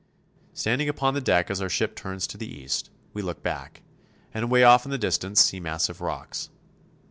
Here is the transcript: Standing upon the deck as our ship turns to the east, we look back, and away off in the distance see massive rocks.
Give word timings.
Standing 0.55 0.89
upon 0.89 1.13
the 1.13 1.21
deck 1.21 1.51
as 1.51 1.61
our 1.61 1.69
ship 1.69 1.95
turns 1.95 2.25
to 2.25 2.35
the 2.35 2.51
east, 2.51 2.89
we 3.13 3.21
look 3.21 3.43
back, 3.43 3.83
and 4.33 4.43
away 4.45 4.63
off 4.63 4.83
in 4.83 4.89
the 4.89 4.97
distance 4.97 5.39
see 5.41 5.59
massive 5.59 6.01
rocks. 6.01 6.49